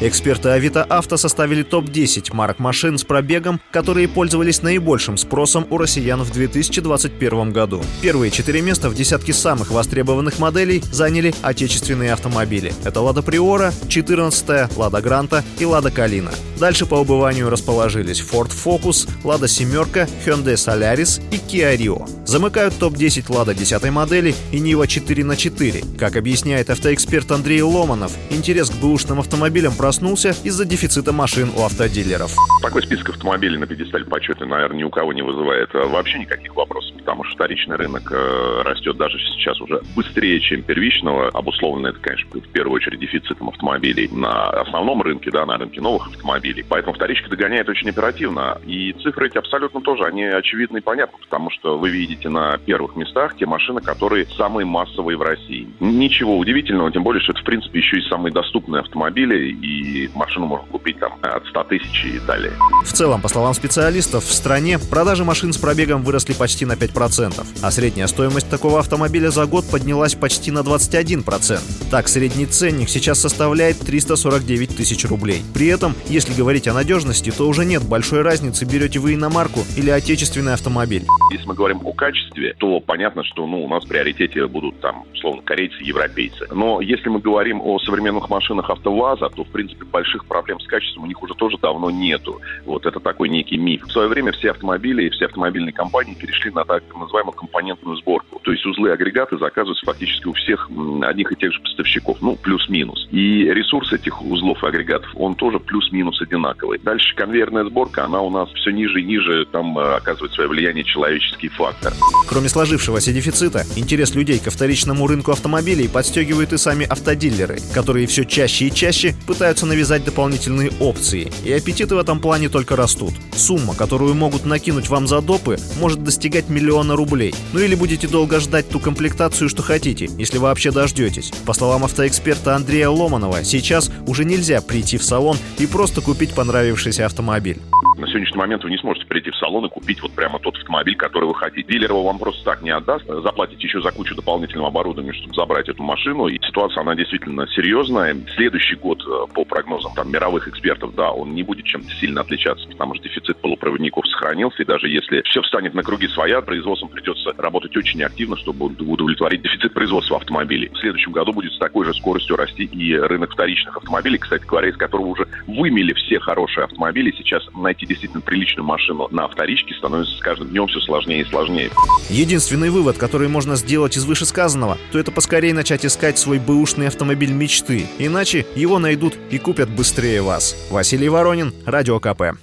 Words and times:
Эксперты 0.00 0.50
Авито 0.50 0.84
Авто 0.84 1.16
составили 1.16 1.64
топ-10 1.64 2.32
марок 2.32 2.60
машин 2.60 2.98
с 2.98 3.04
пробегом, 3.04 3.60
которые 3.72 4.06
пользовались 4.06 4.62
наибольшим 4.62 5.16
спросом 5.16 5.66
у 5.70 5.78
россиян 5.78 6.22
в 6.22 6.30
2021 6.32 7.52
году. 7.52 7.82
Первые 8.00 8.30
четыре 8.30 8.62
места 8.62 8.90
в 8.90 8.94
десятке 8.94 9.32
самых 9.32 9.72
востребованных 9.72 10.38
моделей 10.38 10.84
заняли 10.92 11.34
отечественные 11.42 12.12
автомобили. 12.12 12.72
Это 12.84 13.00
Лада 13.00 13.22
Приора, 13.22 13.72
14 13.88 14.76
Лада 14.76 15.00
Гранта 15.00 15.44
и 15.58 15.64
Лада 15.64 15.90
Калина. 15.90 16.30
Дальше 16.60 16.86
по 16.86 16.94
убыванию 16.94 17.50
расположились 17.50 18.20
Ford 18.20 18.52
Focus, 18.52 19.08
Лада 19.24 19.48
Семерка, 19.48 20.06
Hyundai 20.24 20.54
Solaris 20.54 21.20
и 21.32 21.36
Kia 21.36 21.76
Rio. 21.76 22.17
Замыкают 22.28 22.78
топ-10 22.78 23.34
Лада 23.34 23.54
10 23.54 23.90
модели 23.90 24.34
и 24.52 24.60
Нива 24.60 24.86
4 24.86 25.24
на 25.24 25.34
4. 25.34 25.80
Как 25.98 26.14
объясняет 26.14 26.68
автоэксперт 26.68 27.30
Андрей 27.30 27.62
Ломанов, 27.62 28.12
интерес 28.28 28.68
к 28.68 28.74
бэушным 28.74 29.20
автомобилям 29.20 29.72
проснулся 29.72 30.34
из-за 30.44 30.66
дефицита 30.66 31.14
машин 31.14 31.48
у 31.56 31.64
автодилеров. 31.64 32.36
Такой 32.60 32.82
список 32.82 33.08
автомобилей 33.08 33.56
на 33.56 33.66
пьедестале 33.66 34.04
почета, 34.04 34.44
наверное, 34.44 34.76
ни 34.76 34.84
у 34.84 34.90
кого 34.90 35.14
не 35.14 35.22
вызывает 35.22 35.74
э, 35.74 35.82
вообще 35.86 36.18
никаких 36.18 36.54
вопросов, 36.54 36.94
потому 36.98 37.24
что 37.24 37.34
вторичный 37.36 37.76
рынок 37.76 38.12
э, 38.12 38.62
растет 38.62 38.98
даже 38.98 39.18
сейчас 39.18 39.58
уже 39.62 39.80
быстрее, 39.96 40.38
чем 40.40 40.62
первичного. 40.62 41.28
Обусловлено 41.28 41.88
это, 41.88 41.98
конечно, 42.00 42.28
в 42.28 42.48
первую 42.52 42.74
очередь 42.74 43.00
дефицитом 43.00 43.48
автомобилей 43.48 44.06
на 44.12 44.50
основном 44.50 45.00
рынке, 45.00 45.30
да, 45.30 45.46
на 45.46 45.56
рынке 45.56 45.80
новых 45.80 46.08
автомобилей. 46.08 46.62
Поэтому 46.68 46.92
вторичка 46.92 47.30
догоняет 47.30 47.70
очень 47.70 47.88
оперативно. 47.88 48.60
И 48.66 48.92
цифры 49.02 49.28
эти 49.28 49.38
абсолютно 49.38 49.80
тоже, 49.80 50.04
они 50.04 50.24
очевидны 50.24 50.76
и 50.76 50.82
понятны, 50.82 51.16
потому 51.22 51.48
что 51.48 51.78
вы 51.78 51.88
видите 51.88 52.17
на 52.26 52.58
первых 52.58 52.96
местах 52.96 53.36
те 53.36 53.46
машины, 53.46 53.80
которые 53.80 54.26
самые 54.36 54.66
массовые 54.66 55.16
в 55.16 55.22
России. 55.22 55.68
Ничего 55.80 56.36
удивительного, 56.36 56.90
тем 56.90 57.02
более, 57.02 57.20
что 57.22 57.32
принципе, 57.48 57.78
еще 57.78 57.98
и 57.98 58.02
самые 58.02 58.30
доступные 58.30 58.82
автомобили, 58.82 59.52
и 59.52 60.10
машину 60.14 60.44
можно 60.44 60.66
купить 60.66 60.98
там 60.98 61.14
от 61.22 61.46
100 61.46 61.64
тысяч 61.64 62.04
и 62.04 62.20
далее. 62.26 62.52
В 62.84 62.92
целом, 62.92 63.22
по 63.22 63.28
словам 63.28 63.54
специалистов, 63.54 64.24
в 64.24 64.34
стране 64.34 64.78
продажи 64.78 65.24
машин 65.24 65.54
с 65.54 65.56
пробегом 65.56 66.02
выросли 66.02 66.34
почти 66.34 66.66
на 66.66 66.74
5%, 66.74 67.46
а 67.62 67.70
средняя 67.70 68.06
стоимость 68.06 68.50
такого 68.50 68.78
автомобиля 68.80 69.30
за 69.30 69.46
год 69.46 69.64
поднялась 69.70 70.14
почти 70.14 70.50
на 70.50 70.58
21%. 70.58 71.90
Так, 71.90 72.08
средний 72.08 72.44
ценник 72.44 72.90
сейчас 72.90 73.18
составляет 73.18 73.78
349 73.78 74.76
тысяч 74.76 75.06
рублей. 75.06 75.40
При 75.54 75.68
этом, 75.68 75.94
если 76.06 76.34
говорить 76.34 76.68
о 76.68 76.74
надежности, 76.74 77.30
то 77.30 77.48
уже 77.48 77.64
нет 77.64 77.82
большой 77.82 78.20
разницы, 78.20 78.66
берете 78.66 78.98
вы 78.98 79.14
иномарку 79.14 79.60
или 79.74 79.88
отечественный 79.88 80.52
автомобиль. 80.52 81.04
Если 81.32 81.46
мы 81.46 81.54
говорим 81.54 81.80
о 81.86 81.94
качестве, 81.94 82.54
то 82.58 82.80
понятно, 82.80 83.24
что 83.24 83.46
ну, 83.46 83.64
у 83.64 83.68
нас 83.68 83.86
в 83.86 83.88
приоритете 83.88 84.46
будут 84.46 84.78
там, 84.80 85.04
условно, 85.14 85.40
корейцы, 85.40 85.82
европейцы. 85.82 86.46
Но 86.52 86.82
если 86.82 87.08
мы 87.08 87.20
говорим 87.20 87.37
о 87.60 87.78
современных 87.78 88.28
машинах 88.28 88.70
АвтоВАЗа, 88.70 89.30
то, 89.30 89.44
в 89.44 89.48
принципе, 89.48 89.84
больших 89.84 90.24
проблем 90.26 90.60
с 90.60 90.66
качеством 90.66 91.04
у 91.04 91.06
них 91.06 91.22
уже 91.22 91.34
тоже 91.34 91.56
давно 91.58 91.90
нету. 91.90 92.40
Вот 92.64 92.86
это 92.86 93.00
такой 93.00 93.28
некий 93.28 93.56
миф. 93.56 93.84
В 93.84 93.92
свое 93.92 94.08
время 94.08 94.32
все 94.32 94.50
автомобили 94.50 95.04
и 95.04 95.10
все 95.10 95.26
автомобильные 95.26 95.72
компании 95.72 96.14
перешли 96.14 96.50
на 96.50 96.64
так 96.64 96.82
называемую 96.94 97.32
компонентную 97.32 97.96
сборку. 97.96 98.40
То 98.42 98.52
есть 98.52 98.64
узлы 98.66 98.90
агрегаты 98.92 99.38
заказываются 99.38 99.86
фактически 99.86 100.26
у 100.26 100.32
всех 100.32 100.70
одних 101.02 101.32
и 101.32 101.36
тех 101.36 101.52
же 101.52 101.60
поставщиков, 101.60 102.18
ну, 102.20 102.36
плюс-минус. 102.36 103.08
И 103.10 103.44
ресурс 103.44 103.92
этих 103.92 104.22
узлов 104.22 104.62
и 104.62 104.66
агрегатов, 104.66 105.10
он 105.14 105.34
тоже 105.34 105.58
плюс-минус 105.58 106.20
одинаковый. 106.20 106.78
Дальше 106.78 107.14
конвейерная 107.14 107.64
сборка, 107.64 108.04
она 108.04 108.20
у 108.20 108.30
нас 108.30 108.50
все 108.52 108.70
ниже 108.70 109.00
и 109.00 109.04
ниже, 109.04 109.46
там 109.46 109.78
э, 109.78 109.96
оказывает 109.96 110.32
свое 110.32 110.48
влияние 110.48 110.84
человеческий 110.84 111.48
фактор. 111.48 111.92
Кроме 112.28 112.48
сложившегося 112.48 113.12
дефицита, 113.12 113.62
интерес 113.76 114.14
людей 114.14 114.38
ко 114.38 114.50
вторичному 114.50 115.06
рынку 115.06 115.32
автомобилей 115.32 115.88
подстегивают 115.88 116.52
и 116.52 116.58
сами 116.58 116.84
автодилеры, 117.28 117.58
которые 117.72 118.06
все 118.06 118.24
чаще 118.24 118.66
и 118.66 118.74
чаще 118.74 119.14
пытаются 119.26 119.66
навязать 119.66 120.04
дополнительные 120.04 120.70
опции, 120.80 121.30
и 121.44 121.52
аппетиты 121.52 121.94
в 121.94 121.98
этом 121.98 122.20
плане 122.20 122.48
только 122.48 122.76
растут. 122.76 123.14
Сумма, 123.36 123.74
которую 123.74 124.14
могут 124.14 124.44
накинуть 124.44 124.88
вам 124.88 125.06
за 125.06 125.20
допы, 125.20 125.58
может 125.78 126.02
достигать 126.02 126.48
миллиона 126.48 126.96
рублей. 126.96 127.34
Ну 127.52 127.60
или 127.60 127.74
будете 127.74 128.08
долго 128.08 128.40
ждать 128.40 128.68
ту 128.68 128.80
комплектацию, 128.80 129.48
что 129.48 129.62
хотите, 129.62 130.08
если 130.18 130.38
вообще 130.38 130.70
дождетесь. 130.70 131.30
По 131.46 131.52
словам 131.52 131.84
автоэксперта 131.84 132.56
Андрея 132.56 132.88
Ломанова, 132.88 133.44
сейчас 133.44 133.90
уже 134.06 134.24
нельзя 134.24 134.60
прийти 134.60 134.98
в 134.98 135.04
салон 135.04 135.36
и 135.58 135.66
просто 135.66 136.00
купить 136.00 136.34
понравившийся 136.34 137.06
автомобиль. 137.06 137.60
На 137.98 138.06
сегодняшний 138.06 138.38
момент 138.38 138.62
вы 138.62 138.70
не 138.70 138.78
сможете 138.78 139.06
прийти 139.06 139.32
в 139.32 139.36
салон 139.36 139.66
и 139.66 139.68
купить 139.68 140.00
вот 140.00 140.12
прямо 140.12 140.38
тот 140.38 140.56
автомобиль, 140.56 140.94
который 140.94 141.24
вы 141.24 141.34
хотите. 141.34 141.64
Дилер 141.64 141.90
его 141.90 142.04
вам 142.04 142.20
просто 142.20 142.44
так 142.44 142.62
не 142.62 142.70
отдаст. 142.70 143.04
Заплатите 143.06 143.66
еще 143.66 143.82
за 143.82 143.90
кучу 143.90 144.14
дополнительного 144.14 144.68
оборудования, 144.68 145.12
чтобы 145.12 145.34
забрать 145.34 145.68
эту 145.68 145.82
машину. 145.82 146.28
И 146.28 146.38
ситуация, 146.46 146.82
она 146.82 146.94
действительно 146.94 147.48
серьезная. 147.48 148.16
Следующий 148.36 148.76
год, 148.76 149.02
э, 149.04 149.32
по 149.34 149.44
прогнозам 149.44 149.92
там, 149.96 150.12
мировых 150.12 150.46
экспертов, 150.46 150.94
да, 150.94 151.10
он 151.10 151.34
не 151.34 151.42
будет 151.42 151.64
чем-то 151.64 151.90
сильно 151.96 152.20
отличаться, 152.20 152.68
потому 152.68 152.94
что 152.94 153.02
дефицит 153.02 153.36
полупроводников 153.38 154.06
сохранился. 154.06 154.62
И 154.62 154.66
даже 154.66 154.88
если 154.88 155.22
все 155.22 155.42
встанет 155.42 155.74
на 155.74 155.82
круги 155.82 156.06
своя, 156.06 156.40
производством 156.40 156.90
придется 156.90 157.32
работать 157.36 157.76
очень 157.76 158.00
активно, 158.04 158.36
чтобы 158.36 158.66
удовлетворить 158.66 159.42
дефицит 159.42 159.74
производства 159.74 160.18
автомобилей. 160.18 160.70
В 160.72 160.78
следующем 160.78 161.10
году 161.10 161.32
будет 161.32 161.52
с 161.52 161.58
такой 161.58 161.84
же 161.84 161.92
скоростью 161.94 162.36
расти 162.36 162.62
и 162.62 162.94
рынок 162.96 163.32
вторичных 163.32 163.76
автомобилей, 163.76 164.18
кстати 164.18 164.44
говоря, 164.46 164.68
из 164.68 164.76
которого 164.76 165.06
уже 165.06 165.26
вымели 165.48 165.92
все 165.94 166.20
хорошие 166.20 166.64
автомобили. 166.64 167.12
Сейчас 167.18 167.42
найти 167.56 167.87
действительно 167.88 168.20
приличную 168.20 168.64
машину 168.64 169.08
на 169.10 169.26
вторичке 169.28 169.74
становится 169.74 170.16
с 170.16 170.20
каждым 170.20 170.48
днем 170.48 170.66
все 170.68 170.80
сложнее 170.80 171.22
и 171.22 171.24
сложнее. 171.24 171.70
Единственный 172.08 172.70
вывод, 172.70 172.98
который 172.98 173.28
можно 173.28 173.56
сделать 173.56 173.96
из 173.96 174.04
вышесказанного, 174.04 174.78
то 174.92 174.98
это 174.98 175.10
поскорее 175.10 175.54
начать 175.54 175.84
искать 175.84 176.18
свой 176.18 176.38
бэушный 176.38 176.88
автомобиль 176.88 177.32
мечты. 177.32 177.86
Иначе 177.98 178.46
его 178.54 178.78
найдут 178.78 179.14
и 179.30 179.38
купят 179.38 179.68
быстрее 179.68 180.22
вас. 180.22 180.56
Василий 180.70 181.08
Воронин, 181.08 181.52
Радио 181.66 181.98
КП. 181.98 182.38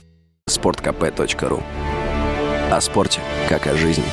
Спорткп.ру 0.48 1.64
О 2.72 2.82
спорте, 2.82 3.22
как 3.48 3.68
о 3.68 3.76
жизни. 3.76 4.06